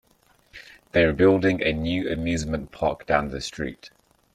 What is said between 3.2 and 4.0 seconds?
the street.